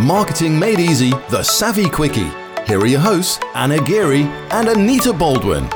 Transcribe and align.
Marketing 0.00 0.58
Made 0.58 0.80
Easy, 0.80 1.10
The 1.28 1.42
Savvy 1.42 1.86
Quickie. 1.86 2.30
Here 2.66 2.80
are 2.80 2.86
your 2.86 3.00
hosts, 3.00 3.38
Anna 3.54 3.78
Geary 3.84 4.22
and 4.50 4.66
Anita 4.66 5.12
Baldwin. 5.12 5.68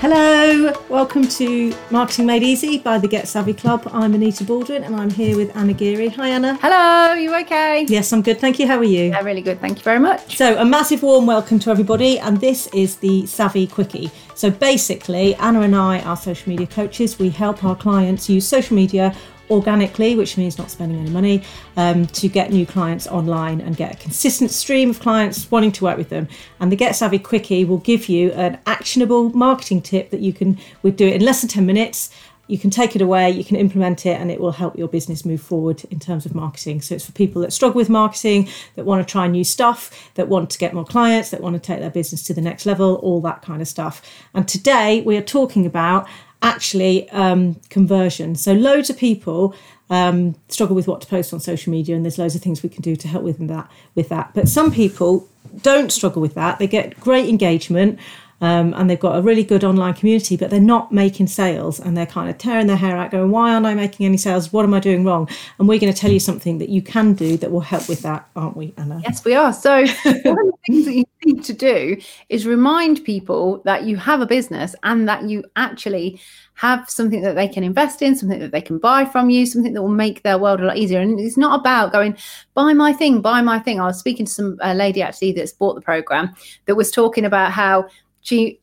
Hello, 0.00 0.72
welcome 0.88 1.26
to 1.26 1.74
Marketing 1.90 2.24
Made 2.24 2.44
Easy 2.44 2.78
by 2.78 2.98
the 2.98 3.08
Get 3.08 3.26
Savvy 3.26 3.52
Club. 3.52 3.90
I'm 3.92 4.14
Anita 4.14 4.44
Baldwin 4.44 4.84
and 4.84 4.94
I'm 4.94 5.10
here 5.10 5.36
with 5.36 5.56
Anna 5.56 5.72
Geary. 5.72 6.10
Hi, 6.10 6.28
Anna. 6.28 6.54
Hello, 6.62 7.14
you 7.14 7.34
okay? 7.40 7.84
Yes, 7.88 8.12
I'm 8.12 8.22
good. 8.22 8.38
Thank 8.38 8.60
you. 8.60 8.68
How 8.68 8.78
are 8.78 8.84
you? 8.84 9.06
Yeah, 9.06 9.20
really 9.22 9.42
good. 9.42 9.60
Thank 9.60 9.78
you 9.78 9.82
very 9.82 9.98
much. 9.98 10.36
So, 10.36 10.56
a 10.58 10.64
massive 10.64 11.02
warm 11.02 11.26
welcome 11.26 11.58
to 11.58 11.70
everybody, 11.72 12.20
and 12.20 12.40
this 12.40 12.68
is 12.68 12.96
the 12.96 13.26
Savvy 13.26 13.66
Quickie. 13.66 14.12
So, 14.36 14.48
basically, 14.48 15.34
Anna 15.36 15.62
and 15.62 15.74
I 15.74 15.98
are 16.02 16.16
social 16.16 16.50
media 16.50 16.68
coaches. 16.68 17.18
We 17.18 17.30
help 17.30 17.64
our 17.64 17.74
clients 17.74 18.30
use 18.30 18.46
social 18.46 18.76
media 18.76 19.12
organically, 19.52 20.16
which 20.16 20.36
means 20.36 20.58
not 20.58 20.70
spending 20.70 20.98
any 20.98 21.10
money, 21.10 21.42
um, 21.76 22.06
to 22.06 22.28
get 22.28 22.50
new 22.50 22.66
clients 22.66 23.06
online 23.06 23.60
and 23.60 23.76
get 23.76 23.94
a 23.94 23.96
consistent 23.98 24.50
stream 24.50 24.90
of 24.90 24.98
clients 24.98 25.50
wanting 25.50 25.72
to 25.72 25.84
work 25.84 25.98
with 25.98 26.08
them. 26.08 26.26
And 26.58 26.72
the 26.72 26.76
Get 26.76 26.96
Savvy 26.96 27.18
Quickie 27.18 27.64
will 27.64 27.78
give 27.78 28.08
you 28.08 28.32
an 28.32 28.58
actionable 28.66 29.30
marketing 29.30 29.82
tip 29.82 30.10
that 30.10 30.20
you 30.20 30.32
can 30.32 30.58
we 30.82 30.90
do 30.90 31.06
it 31.06 31.14
in 31.14 31.24
less 31.24 31.42
than 31.42 31.50
10 31.50 31.66
minutes. 31.66 32.10
You 32.48 32.58
can 32.58 32.70
take 32.70 32.96
it 32.96 33.02
away, 33.02 33.30
you 33.30 33.44
can 33.44 33.56
implement 33.56 34.04
it, 34.04 34.20
and 34.20 34.30
it 34.30 34.40
will 34.40 34.52
help 34.52 34.76
your 34.76 34.88
business 34.88 35.24
move 35.24 35.40
forward 35.40 35.84
in 35.90 36.00
terms 36.00 36.26
of 36.26 36.34
marketing. 36.34 36.80
So 36.80 36.96
it's 36.96 37.06
for 37.06 37.12
people 37.12 37.40
that 37.42 37.52
struggle 37.52 37.78
with 37.78 37.88
marketing, 37.88 38.48
that 38.74 38.84
want 38.84 39.06
to 39.06 39.10
try 39.10 39.26
new 39.28 39.44
stuff, 39.44 40.10
that 40.14 40.28
want 40.28 40.50
to 40.50 40.58
get 40.58 40.74
more 40.74 40.84
clients, 40.84 41.30
that 41.30 41.40
want 41.40 41.54
to 41.54 41.60
take 41.60 41.78
their 41.78 41.90
business 41.90 42.22
to 42.24 42.34
the 42.34 42.40
next 42.40 42.66
level, 42.66 42.96
all 42.96 43.20
that 43.22 43.42
kind 43.42 43.62
of 43.62 43.68
stuff. 43.68 44.02
And 44.34 44.46
today 44.48 45.02
we 45.02 45.16
are 45.16 45.22
talking 45.22 45.64
about 45.64 46.08
actually 46.42 47.08
um, 47.10 47.56
conversion. 47.70 48.34
So 48.34 48.52
loads 48.52 48.90
of 48.90 48.98
people 48.98 49.54
um, 49.90 50.34
struggle 50.48 50.74
with 50.74 50.88
what 50.88 51.00
to 51.02 51.06
post 51.06 51.32
on 51.32 51.40
social 51.40 51.70
media, 51.70 51.94
and 51.96 52.04
there's 52.04 52.18
loads 52.18 52.34
of 52.34 52.42
things 52.42 52.62
we 52.62 52.68
can 52.68 52.82
do 52.82 52.96
to 52.96 53.08
help 53.08 53.24
with 53.24 53.46
that. 53.48 53.70
With 53.94 54.08
that, 54.08 54.32
but 54.34 54.48
some 54.48 54.72
people 54.72 55.28
don't 55.60 55.92
struggle 55.92 56.22
with 56.22 56.34
that. 56.34 56.58
They 56.58 56.66
get 56.66 56.98
great 56.98 57.28
engagement. 57.28 57.98
Um, 58.42 58.74
and 58.76 58.90
they've 58.90 58.98
got 58.98 59.16
a 59.16 59.22
really 59.22 59.44
good 59.44 59.62
online 59.62 59.94
community, 59.94 60.36
but 60.36 60.50
they're 60.50 60.60
not 60.60 60.90
making 60.90 61.28
sales 61.28 61.78
and 61.78 61.96
they're 61.96 62.06
kind 62.06 62.28
of 62.28 62.38
tearing 62.38 62.66
their 62.66 62.76
hair 62.76 62.96
out, 62.96 63.12
going, 63.12 63.30
Why 63.30 63.54
aren't 63.54 63.66
I 63.66 63.74
making 63.74 64.04
any 64.04 64.16
sales? 64.16 64.52
What 64.52 64.64
am 64.64 64.74
I 64.74 64.80
doing 64.80 65.04
wrong? 65.04 65.28
And 65.60 65.68
we're 65.68 65.78
going 65.78 65.92
to 65.92 65.98
tell 65.98 66.10
you 66.10 66.18
something 66.18 66.58
that 66.58 66.68
you 66.68 66.82
can 66.82 67.14
do 67.14 67.36
that 67.36 67.52
will 67.52 67.60
help 67.60 67.88
with 67.88 68.02
that, 68.02 68.28
aren't 68.34 68.56
we, 68.56 68.74
Anna? 68.76 69.00
Yes, 69.04 69.24
we 69.24 69.34
are. 69.36 69.52
So, 69.52 69.86
one 69.86 69.86
of 69.86 70.24
the 70.24 70.52
things 70.66 70.84
that 70.86 70.94
you 70.94 71.04
need 71.24 71.44
to 71.44 71.52
do 71.52 71.96
is 72.30 72.44
remind 72.44 73.04
people 73.04 73.62
that 73.64 73.84
you 73.84 73.96
have 73.96 74.20
a 74.20 74.26
business 74.26 74.74
and 74.82 75.08
that 75.08 75.22
you 75.22 75.44
actually 75.54 76.20
have 76.54 76.90
something 76.90 77.22
that 77.22 77.36
they 77.36 77.46
can 77.46 77.62
invest 77.62 78.02
in, 78.02 78.16
something 78.16 78.40
that 78.40 78.50
they 78.50 78.60
can 78.60 78.78
buy 78.78 79.04
from 79.04 79.30
you, 79.30 79.46
something 79.46 79.72
that 79.72 79.82
will 79.82 79.88
make 79.88 80.24
their 80.24 80.36
world 80.36 80.60
a 80.60 80.64
lot 80.64 80.76
easier. 80.76 80.98
And 80.98 81.20
it's 81.20 81.36
not 81.36 81.60
about 81.60 81.92
going, 81.92 82.16
buy 82.54 82.72
my 82.72 82.92
thing, 82.92 83.20
buy 83.20 83.40
my 83.40 83.60
thing. 83.60 83.80
I 83.80 83.86
was 83.86 84.00
speaking 84.00 84.26
to 84.26 84.32
some 84.32 84.58
uh, 84.60 84.72
lady 84.74 85.00
actually 85.00 85.30
that's 85.30 85.52
bought 85.52 85.74
the 85.74 85.80
program 85.80 86.34
that 86.66 86.74
was 86.74 86.90
talking 86.90 87.24
about 87.24 87.52
how 87.52 87.86
she 88.22 88.58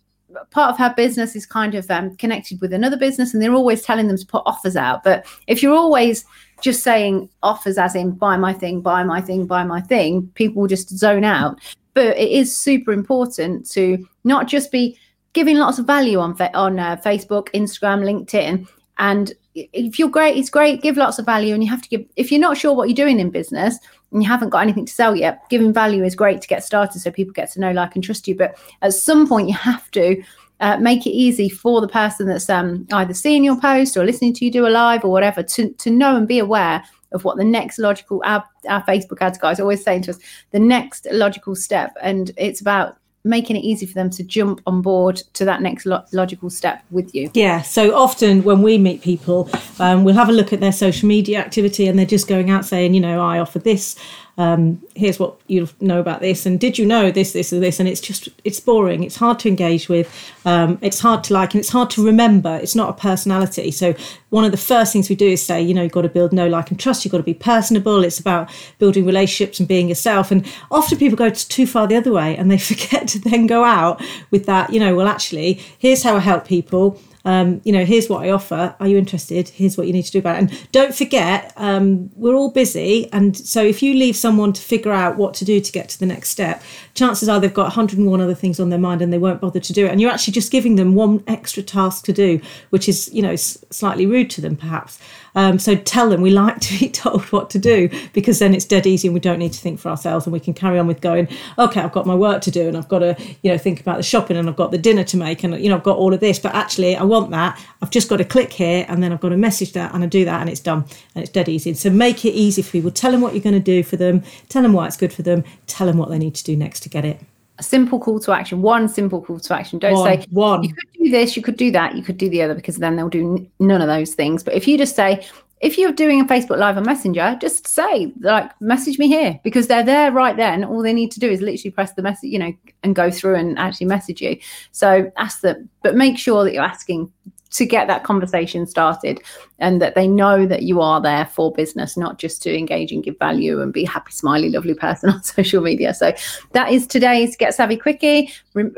part 0.51 0.71
of 0.71 0.77
her 0.77 0.93
business 0.95 1.35
is 1.35 1.45
kind 1.45 1.75
of 1.75 1.89
um, 1.89 2.15
connected 2.17 2.61
with 2.61 2.73
another 2.73 2.97
business 2.97 3.33
and 3.33 3.41
they're 3.41 3.53
always 3.53 3.81
telling 3.81 4.07
them 4.07 4.17
to 4.17 4.25
put 4.25 4.43
offers 4.45 4.75
out. 4.75 5.03
But 5.03 5.25
if 5.47 5.63
you're 5.63 5.75
always 5.75 6.23
just 6.61 6.83
saying 6.83 7.29
offers 7.41 7.77
as 7.77 7.95
in 7.95 8.11
buy 8.11 8.37
my 8.37 8.53
thing 8.53 8.81
buy 8.81 9.03
my 9.03 9.21
thing 9.21 9.47
buy 9.47 9.63
my 9.63 9.81
thing 9.81 10.27
people 10.35 10.61
will 10.61 10.67
just 10.67 10.89
zone 10.89 11.23
out. 11.23 11.59
But 11.93 12.17
it 12.17 12.29
is 12.29 12.55
super 12.55 12.91
important 12.91 13.69
to 13.71 14.07
not 14.23 14.47
just 14.47 14.71
be 14.71 14.97
giving 15.33 15.57
lots 15.57 15.79
of 15.79 15.85
value 15.85 16.19
on 16.19 16.39
on 16.53 16.79
uh, 16.79 16.95
facebook 16.97 17.49
instagram 17.53 18.03
linkedin 18.03 18.67
and 18.97 19.33
if 19.73 19.97
you're 19.97 20.09
great 20.09 20.37
it's 20.37 20.49
great 20.49 20.81
give 20.81 20.97
lots 20.97 21.19
of 21.19 21.25
value 21.25 21.53
and 21.53 21.63
you 21.63 21.69
have 21.69 21.81
to 21.81 21.89
give 21.89 22.05
if 22.15 22.31
you're 22.31 22.41
not 22.41 22.57
sure 22.57 22.73
what 22.73 22.87
you're 22.87 22.95
doing 22.95 23.19
in 23.19 23.29
business 23.29 23.79
and 24.11 24.23
you 24.23 24.29
haven't 24.29 24.49
got 24.49 24.63
anything 24.63 24.85
to 24.85 24.93
sell 24.93 25.15
yet, 25.15 25.47
giving 25.49 25.73
value 25.73 26.03
is 26.03 26.15
great 26.15 26.41
to 26.41 26.47
get 26.47 26.63
started 26.63 26.99
so 26.99 27.11
people 27.11 27.33
get 27.33 27.51
to 27.51 27.59
know, 27.59 27.71
like, 27.71 27.95
and 27.95 28.03
trust 28.03 28.27
you. 28.27 28.35
But 28.35 28.57
at 28.81 28.93
some 28.93 29.27
point, 29.27 29.49
you 29.49 29.55
have 29.55 29.89
to 29.91 30.21
uh, 30.59 30.77
make 30.77 31.05
it 31.05 31.11
easy 31.11 31.47
for 31.47 31.79
the 31.79 31.87
person 31.87 32.27
that's 32.27 32.49
um, 32.49 32.87
either 32.91 33.13
seeing 33.13 33.43
your 33.43 33.59
post 33.59 33.95
or 33.95 34.03
listening 34.03 34.33
to 34.33 34.45
you 34.45 34.51
do 34.51 34.67
a 34.67 34.69
live 34.69 35.05
or 35.05 35.11
whatever 35.11 35.43
to, 35.43 35.71
to 35.73 35.89
know 35.89 36.15
and 36.15 36.27
be 36.27 36.39
aware 36.39 36.83
of 37.11 37.23
what 37.23 37.37
the 37.37 37.43
next 37.43 37.79
logical 37.79 38.21
our, 38.23 38.43
our 38.67 38.83
facebook 38.83 39.19
ads 39.19 39.37
guys 39.37 39.59
always 39.59 39.83
saying 39.83 40.03
to 40.03 40.11
us 40.11 40.19
the 40.51 40.59
next 40.59 41.07
logical 41.11 41.55
step 41.55 41.95
and 42.03 42.31
it's 42.37 42.61
about 42.61 42.98
making 43.23 43.55
it 43.55 43.63
easy 43.63 43.85
for 43.85 43.93
them 43.93 44.09
to 44.09 44.23
jump 44.23 44.61
on 44.65 44.81
board 44.81 45.17
to 45.33 45.45
that 45.45 45.61
next 45.61 45.85
lo- 45.85 46.03
logical 46.13 46.49
step 46.49 46.83
with 46.89 47.13
you. 47.13 47.29
Yeah. 47.33 47.61
So 47.61 47.95
often 47.95 48.43
when 48.43 48.61
we 48.61 48.77
meet 48.77 49.01
people, 49.01 49.49
um, 49.79 50.03
we'll 50.03 50.15
have 50.15 50.29
a 50.29 50.33
look 50.33 50.53
at 50.53 50.59
their 50.59 50.71
social 50.71 51.07
media 51.07 51.39
activity 51.39 51.87
and 51.87 51.99
they're 51.99 52.05
just 52.05 52.27
going 52.27 52.49
out 52.49 52.65
saying, 52.65 52.93
you 52.93 53.01
know, 53.01 53.21
I 53.21 53.39
offer 53.39 53.59
this 53.59 53.97
um, 54.39 54.81
here's 54.95 55.19
what 55.19 55.35
you 55.47 55.67
know 55.81 55.99
about 55.99 56.21
this 56.21 56.45
and 56.45 56.61
did 56.61 56.77
you 56.77 56.85
know 56.85 57.11
this 57.11 57.33
this 57.33 57.51
or 57.51 57.59
this? 57.59 57.77
And 57.77 57.89
it's 57.89 57.99
just 57.99 58.29
it's 58.45 58.59
boring. 58.61 59.03
It's 59.03 59.17
hard 59.17 59.37
to 59.39 59.49
engage 59.49 59.89
with. 59.89 60.09
Um, 60.45 60.79
it's 60.81 61.01
hard 61.01 61.25
to 61.25 61.33
like 61.33 61.53
and 61.53 61.59
it's 61.59 61.69
hard 61.69 61.89
to 61.91 62.05
remember. 62.05 62.57
It's 62.63 62.73
not 62.73 62.89
a 62.89 62.93
personality. 62.93 63.69
So 63.69 63.93
one 64.29 64.45
of 64.45 64.51
the 64.51 64.57
first 64.57 64.93
things 64.93 65.09
we 65.09 65.15
do 65.15 65.27
is 65.27 65.45
say 65.45 65.61
you 65.61 65.73
know 65.73 65.83
you've 65.83 65.91
got 65.91 66.03
to 66.03 66.09
build 66.09 66.31
know 66.31 66.47
like 66.47 66.71
and 66.71 66.79
trust. 66.79 67.03
You've 67.03 67.11
got 67.11 67.17
to 67.17 67.23
be 67.23 67.33
personable. 67.33 68.05
It's 68.05 68.17
about 68.17 68.49
building 68.77 69.05
relationships 69.05 69.59
and 69.59 69.67
being 69.67 69.89
yourself. 69.89 70.31
And 70.31 70.49
often 70.71 70.97
people 70.97 71.17
go 71.17 71.29
too 71.29 71.67
far 71.67 71.85
the 71.85 71.97
other 71.97 72.13
way 72.13 72.37
and 72.37 72.49
they 72.49 72.57
forget 72.71 73.09
to 73.09 73.19
then 73.19 73.45
go 73.45 73.65
out 73.65 74.01
with 74.31 74.45
that 74.45 74.71
you 74.71 74.79
know 74.79 74.95
well 74.95 75.07
actually 75.07 75.53
here's 75.79 76.03
how 76.03 76.15
i 76.15 76.19
help 76.19 76.45
people 76.45 76.99
um, 77.29 77.61
you 77.63 77.71
know, 77.71 77.85
here's 77.85 78.09
what 78.09 78.23
I 78.23 78.31
offer. 78.31 78.75
Are 78.79 78.87
you 78.87 78.97
interested? 78.97 79.49
Here's 79.49 79.77
what 79.77 79.85
you 79.85 79.93
need 79.93 80.01
to 80.01 80.11
do 80.11 80.17
about 80.17 80.37
it. 80.37 80.39
And 80.39 80.71
don't 80.71 80.95
forget, 80.95 81.53
um, 81.57 82.09
we're 82.15 82.33
all 82.33 82.49
busy. 82.49 83.07
And 83.13 83.37
so 83.37 83.63
if 83.63 83.83
you 83.83 83.93
leave 83.93 84.15
someone 84.15 84.51
to 84.51 84.59
figure 84.59 84.91
out 84.91 85.15
what 85.15 85.35
to 85.35 85.45
do 85.45 85.61
to 85.61 85.71
get 85.71 85.89
to 85.89 85.99
the 85.99 86.07
next 86.07 86.31
step, 86.31 86.63
chances 86.95 87.29
are 87.29 87.39
they've 87.39 87.53
got 87.53 87.65
101 87.65 88.19
other 88.19 88.33
things 88.33 88.59
on 88.59 88.71
their 88.71 88.79
mind 88.79 89.03
and 89.03 89.13
they 89.13 89.19
won't 89.19 89.41
bother 89.41 89.59
to 89.59 89.73
do 89.73 89.85
it. 89.85 89.91
And 89.91 90.01
you're 90.01 90.09
actually 90.09 90.33
just 90.33 90.51
giving 90.51 90.75
them 90.75 90.95
one 90.95 91.23
extra 91.27 91.61
task 91.61 92.03
to 92.05 92.13
do, 92.13 92.41
which 92.71 92.89
is, 92.89 93.13
you 93.13 93.21
know, 93.21 93.35
slightly 93.35 94.07
rude 94.07 94.31
to 94.31 94.41
them 94.41 94.55
perhaps. 94.55 94.97
Um, 95.35 95.59
so 95.59 95.75
tell 95.75 96.09
them 96.09 96.21
we 96.21 96.31
like 96.31 96.59
to 96.61 96.79
be 96.79 96.89
told 97.03 97.21
what 97.25 97.49
to 97.51 97.59
do 97.59 97.89
because 98.13 98.39
then 98.39 98.53
it's 98.53 98.65
dead 98.65 98.87
easy 98.87 99.07
and 99.07 99.13
we 99.13 99.19
don't 99.19 99.39
need 99.39 99.53
to 99.53 99.61
think 99.61 99.79
for 99.79 99.89
ourselves 99.89 100.25
and 100.25 100.33
we 100.33 100.39
can 100.39 100.53
carry 100.53 100.79
on 100.79 100.87
with 100.87 101.01
going, 101.01 101.27
okay, 101.57 101.81
I've 101.81 101.91
got 101.91 102.05
my 102.05 102.15
work 102.15 102.41
to 102.43 102.51
do 102.51 102.67
and 102.67 102.75
I've 102.75 102.89
got 102.89 102.99
to, 102.99 103.15
you 103.43 103.51
know, 103.51 103.57
think 103.57 103.79
about 103.79 103.97
the 103.97 104.03
shopping 104.03 104.37
and 104.37 104.49
I've 104.49 104.55
got 104.55 104.71
the 104.71 104.77
dinner 104.77 105.03
to 105.03 105.17
make 105.17 105.43
and, 105.43 105.59
you 105.61 105.69
know, 105.69 105.75
I've 105.75 105.83
got 105.83 105.97
all 105.97 106.13
of 106.13 106.19
this. 106.19 106.39
But 106.39 106.55
actually, 106.55 106.95
I 106.95 107.03
want 107.19 107.31
that. 107.31 107.59
I've 107.81 107.89
just 107.89 108.09
got 108.09 108.17
to 108.17 108.25
click 108.25 108.51
here 108.53 108.85
and 108.87 109.03
then 109.03 109.11
I've 109.11 109.21
got 109.21 109.29
to 109.29 109.37
message 109.37 109.73
that 109.73 109.93
and 109.93 110.03
I 110.03 110.07
do 110.07 110.25
that 110.25 110.41
and 110.41 110.49
it's 110.49 110.59
done 110.59 110.85
and 111.15 111.23
it's 111.23 111.31
dead 111.31 111.49
easy. 111.49 111.73
So 111.73 111.89
make 111.89 112.25
it 112.25 112.31
easy 112.31 112.61
for 112.61 112.71
people. 112.71 112.91
Tell 112.91 113.11
them 113.11 113.21
what 113.21 113.33
you're 113.33 113.43
going 113.43 113.53
to 113.53 113.59
do 113.59 113.83
for 113.83 113.97
them. 113.97 114.23
Tell 114.49 114.61
them 114.61 114.73
why 114.73 114.87
it's 114.87 114.97
good 114.97 115.13
for 115.13 115.21
them. 115.21 115.43
Tell 115.67 115.87
them 115.87 115.97
what 115.97 116.09
they 116.09 116.17
need 116.17 116.35
to 116.35 116.43
do 116.43 116.55
next 116.55 116.81
to 116.81 116.89
get 116.89 117.05
it 117.05 117.21
a 117.59 117.63
simple 117.63 117.99
call 117.99 118.19
to 118.19 118.31
action 118.31 118.61
one 118.61 118.87
simple 118.87 119.21
call 119.21 119.37
to 119.37 119.53
action 119.53 119.79
don't 119.79 119.93
one, 119.93 120.21
say 120.21 120.25
one 120.31 120.63
you 120.63 120.73
could 120.73 120.87
do 120.93 121.11
this 121.11 121.35
you 121.35 121.43
could 121.43 121.57
do 121.57 121.69
that 121.69 121.93
you 121.93 122.01
could 122.01 122.17
do 122.17 122.29
the 122.29 122.41
other 122.41 122.55
because 122.55 122.77
then 122.77 122.95
they'll 122.95 123.09
do 123.09 123.45
none 123.59 123.81
of 123.81 123.87
those 123.87 124.15
things 124.15 124.43
but 124.43 124.53
if 124.53 124.65
you 124.65 124.77
just 124.77 124.95
say 124.95 125.27
if 125.61 125.77
you're 125.77 125.91
doing 125.91 126.21
a 126.21 126.25
Facebook 126.25 126.57
Live 126.57 126.77
on 126.77 126.85
Messenger, 126.85 127.37
just 127.41 127.67
say 127.67 128.13
like 128.21 128.49
message 128.61 128.97
me 128.97 129.07
here 129.07 129.39
because 129.43 129.67
they're 129.67 129.83
there 129.83 130.11
right 130.11 130.37
then. 130.37 130.63
All 130.63 130.81
they 130.81 130.93
need 130.93 131.11
to 131.11 131.19
do 131.19 131.29
is 131.29 131.41
literally 131.41 131.71
press 131.71 131.93
the 131.93 132.01
message, 132.01 132.29
you 132.29 132.39
know, 132.39 132.53
and 132.83 132.95
go 132.95 133.11
through 133.11 133.35
and 133.35 133.59
actually 133.59 133.87
message 133.87 134.21
you. 134.21 134.37
So 134.71 135.11
ask 135.17 135.41
them, 135.41 135.69
but 135.83 135.95
make 135.95 136.17
sure 136.17 136.43
that 136.43 136.53
you're 136.53 136.63
asking 136.63 137.11
to 137.51 137.65
get 137.65 137.87
that 137.87 138.03
conversation 138.03 138.65
started 138.65 139.19
and 139.57 139.81
that 139.81 139.95
they 139.95 140.07
know 140.07 140.45
that 140.45 140.63
you 140.63 140.81
are 140.81 141.01
there 141.01 141.25
for 141.25 141.51
business, 141.51 141.97
not 141.97 142.19
just 142.19 142.41
to 142.43 142.55
engage 142.55 142.91
and 142.91 143.03
give 143.03 143.17
value 143.17 143.61
and 143.61 143.73
be 143.73 143.83
happy, 143.83 144.11
smiley, 144.11 144.49
lovely 144.49 144.75
person 144.75 145.09
on 145.13 145.23
social 145.23 145.61
media. 145.61 145.93
So 145.93 146.13
that 146.51 146.71
is 146.71 146.85
today's 146.85 147.35
Get 147.35 147.53
Savvy 147.55 147.77
Quickie. 147.77 148.31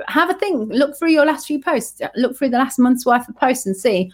Have 0.07 0.29
a 0.29 0.33
think, 0.35 0.71
look 0.71 0.97
through 0.97 1.11
your 1.11 1.25
last 1.25 1.47
few 1.47 1.61
posts, 1.61 2.01
look 2.15 2.37
through 2.37 2.49
the 2.49 2.57
last 2.57 2.79
month's 2.79 3.05
worth 3.05 3.27
of 3.27 3.35
posts 3.35 3.65
and 3.65 3.75
see 3.75 4.11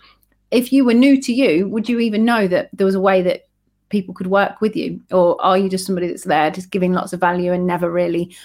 if 0.52 0.72
you 0.72 0.86
were 0.86 0.94
new 0.94 1.22
to 1.22 1.34
you, 1.34 1.68
would 1.68 1.90
you 1.90 2.00
even 2.00 2.26
know 2.26 2.48
that 2.48 2.70
there 2.74 2.86
was 2.86 2.96
a 2.96 3.00
way 3.00 3.22
that 3.22 3.48
people 3.90 4.14
could 4.14 4.28
work 4.28 4.62
with 4.62 4.76
you? 4.76 5.02
Or 5.12 5.42
are 5.44 5.58
you 5.58 5.70
just 5.70 5.86
somebody 5.86 6.08
that's 6.08 6.24
there 6.24 6.52
just 6.52 6.72
giving 6.72 6.94
lots 6.94 7.14
of 7.14 7.20
value 7.20 7.52
and 7.52 7.68
never 7.68 7.92
really 7.92 8.36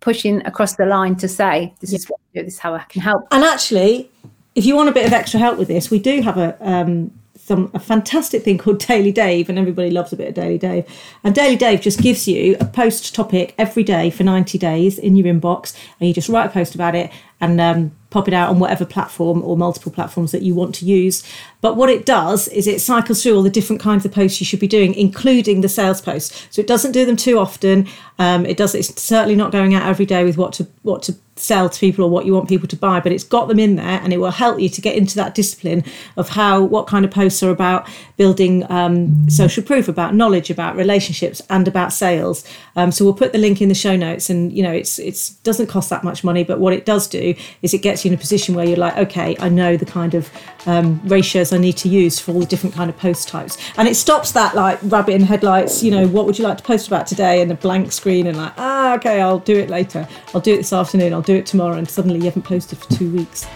pushing 0.00 0.44
across 0.46 0.76
the 0.76 0.86
line 0.86 1.16
to 1.16 1.28
say, 1.28 1.74
this 1.80 1.92
yeah. 1.92 1.96
is 1.96 2.06
what 2.06 2.20
I 2.20 2.38
do, 2.38 2.44
this 2.44 2.54
is 2.54 2.60
how 2.60 2.74
I 2.74 2.84
can 2.84 3.02
help? 3.02 3.26
And 3.30 3.44
actually, 3.44 4.10
if 4.54 4.64
you 4.64 4.76
want 4.76 4.88
a 4.88 4.92
bit 4.92 5.06
of 5.06 5.12
extra 5.12 5.40
help 5.40 5.58
with 5.58 5.68
this, 5.68 5.90
we 5.90 5.98
do 5.98 6.22
have 6.22 6.36
a 6.36 6.56
um, 6.60 7.12
some 7.36 7.70
a 7.72 7.78
fantastic 7.78 8.42
thing 8.42 8.58
called 8.58 8.78
Daily 8.80 9.12
Dave, 9.12 9.48
and 9.48 9.58
everybody 9.58 9.90
loves 9.90 10.12
a 10.12 10.16
bit 10.16 10.28
of 10.28 10.34
Daily 10.34 10.58
Dave. 10.58 10.84
And 11.24 11.34
Daily 11.34 11.56
Dave 11.56 11.80
just 11.80 12.00
gives 12.00 12.28
you 12.28 12.56
a 12.60 12.64
post 12.66 13.14
topic 13.14 13.54
every 13.56 13.82
day 13.82 14.10
for 14.10 14.22
90 14.22 14.58
days 14.58 14.98
in 14.98 15.16
your 15.16 15.32
inbox, 15.32 15.74
and 15.98 16.08
you 16.08 16.14
just 16.14 16.28
write 16.28 16.46
a 16.46 16.50
post 16.50 16.74
about 16.74 16.94
it 16.94 17.10
and 17.40 17.60
um, 17.60 17.92
pop 18.10 18.26
it 18.26 18.34
out 18.34 18.48
on 18.48 18.58
whatever 18.58 18.84
platform 18.84 19.42
or 19.42 19.56
multiple 19.56 19.92
platforms 19.92 20.32
that 20.32 20.42
you 20.42 20.54
want 20.54 20.74
to 20.76 20.86
use. 20.86 21.22
But 21.60 21.76
what 21.76 21.90
it 21.90 22.06
does 22.06 22.48
is 22.48 22.66
it 22.66 22.80
cycles 22.80 23.22
through 23.22 23.36
all 23.36 23.42
the 23.42 23.50
different 23.50 23.82
kinds 23.82 24.04
of 24.04 24.12
posts 24.12 24.40
you 24.40 24.46
should 24.46 24.60
be 24.60 24.68
doing, 24.68 24.94
including 24.94 25.60
the 25.60 25.68
sales 25.68 26.00
posts. 26.00 26.46
So 26.50 26.60
it 26.60 26.66
doesn't 26.66 26.92
do 26.92 27.04
them 27.04 27.16
too 27.16 27.38
often. 27.38 27.86
Um, 28.18 28.46
it 28.46 28.56
does. 28.56 28.74
It's 28.74 29.00
certainly 29.00 29.36
not 29.36 29.52
going 29.52 29.74
out 29.74 29.86
every 29.86 30.06
day 30.06 30.24
with 30.24 30.38
what 30.38 30.52
to 30.54 30.66
what 30.82 31.02
to 31.04 31.16
sell 31.38 31.68
to 31.68 31.80
people 31.80 32.04
or 32.04 32.10
what 32.10 32.26
you 32.26 32.34
want 32.34 32.48
people 32.48 32.68
to 32.68 32.76
buy, 32.76 33.00
but 33.00 33.12
it's 33.12 33.24
got 33.24 33.48
them 33.48 33.58
in 33.58 33.76
there 33.76 34.00
and 34.02 34.12
it 34.12 34.18
will 34.18 34.30
help 34.30 34.60
you 34.60 34.68
to 34.68 34.80
get 34.80 34.96
into 34.96 35.14
that 35.16 35.34
discipline 35.34 35.84
of 36.16 36.30
how, 36.30 36.62
what 36.62 36.86
kind 36.86 37.04
of 37.04 37.10
posts 37.10 37.42
are 37.42 37.50
about 37.50 37.88
building 38.16 38.70
um, 38.70 39.30
social 39.30 39.62
proof, 39.62 39.88
about 39.88 40.14
knowledge, 40.14 40.50
about 40.50 40.76
relationships, 40.76 41.40
and 41.48 41.68
about 41.68 41.92
sales. 41.92 42.44
Um, 42.76 42.90
so 42.92 43.04
we'll 43.04 43.14
put 43.14 43.32
the 43.32 43.38
link 43.38 43.62
in 43.62 43.68
the 43.68 43.74
show 43.74 43.96
notes, 43.96 44.28
and 44.28 44.52
you 44.52 44.62
know, 44.62 44.72
it's 44.72 44.98
it's 44.98 45.30
doesn't 45.30 45.68
cost 45.68 45.88
that 45.90 46.04
much 46.04 46.24
money, 46.24 46.44
but 46.44 46.58
what 46.58 46.72
it 46.72 46.84
does 46.84 47.06
do 47.06 47.34
is 47.62 47.72
it 47.72 47.78
gets 47.78 48.04
you 48.04 48.10
in 48.10 48.14
a 48.14 48.18
position 48.18 48.54
where 48.54 48.66
you're 48.66 48.76
like, 48.76 48.96
okay, 48.96 49.36
I 49.38 49.48
know 49.48 49.76
the 49.76 49.86
kind 49.86 50.14
of 50.14 50.30
um, 50.66 51.00
ratios 51.04 51.52
I 51.52 51.58
need 51.58 51.76
to 51.78 51.88
use 51.88 52.18
for 52.18 52.32
all 52.32 52.40
the 52.40 52.46
different 52.46 52.74
kind 52.74 52.90
of 52.90 52.96
post 52.96 53.28
types, 53.28 53.56
and 53.76 53.88
it 53.88 53.94
stops 53.94 54.32
that 54.32 54.54
like 54.54 54.78
rabbit 54.82 55.14
in 55.14 55.22
headlights. 55.22 55.82
You 55.82 55.92
know, 55.92 56.08
what 56.08 56.26
would 56.26 56.38
you 56.38 56.44
like 56.44 56.58
to 56.58 56.64
post 56.64 56.88
about 56.88 57.06
today? 57.06 57.40
And 57.40 57.50
a 57.50 57.54
blank 57.54 57.92
screen, 57.92 58.26
and 58.26 58.36
like, 58.36 58.52
ah, 58.56 58.94
okay, 58.96 59.20
I'll 59.20 59.38
do 59.38 59.56
it 59.56 59.70
later. 59.70 60.06
I'll 60.34 60.40
do 60.40 60.54
it 60.54 60.58
this 60.58 60.72
afternoon. 60.72 61.12
I'll 61.12 61.22
do 61.28 61.36
it 61.36 61.46
tomorrow, 61.46 61.76
and 61.76 61.88
suddenly 61.88 62.18
you 62.18 62.24
haven't 62.24 62.42
posted 62.42 62.78
for 62.78 62.90
two 62.90 63.10
weeks. 63.10 63.46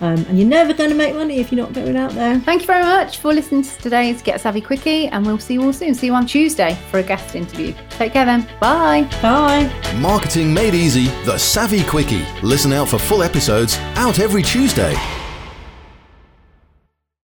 Um, 0.00 0.24
and 0.28 0.38
you're 0.38 0.48
never 0.48 0.72
going 0.72 0.90
to 0.90 0.96
make 0.96 1.14
money 1.14 1.40
if 1.40 1.52
you're 1.52 1.62
not 1.62 1.74
going 1.74 1.94
out 1.96 2.12
there. 2.12 2.40
Thank 2.40 2.62
you 2.62 2.66
very 2.66 2.82
much 2.82 3.18
for 3.18 3.32
listening 3.32 3.62
to 3.62 3.78
today's 3.78 4.22
Get 4.22 4.40
Savvy 4.40 4.60
Quickie, 4.60 5.06
and 5.08 5.24
we'll 5.24 5.38
see 5.38 5.54
you 5.54 5.62
all 5.62 5.72
soon. 5.72 5.94
See 5.94 6.06
you 6.06 6.14
on 6.14 6.26
Tuesday 6.26 6.76
for 6.90 6.98
a 6.98 7.02
guest 7.02 7.36
interview. 7.36 7.74
Take 7.90 8.14
care 8.14 8.24
then. 8.24 8.48
Bye. 8.60 9.08
Bye. 9.22 9.70
Marketing 10.00 10.52
Made 10.52 10.74
Easy, 10.74 11.06
the 11.24 11.38
Savvy 11.38 11.84
Quickie. 11.84 12.24
Listen 12.42 12.72
out 12.72 12.88
for 12.88 12.98
full 12.98 13.22
episodes 13.22 13.76
out 13.94 14.18
every 14.18 14.42
Tuesday. 14.42 14.96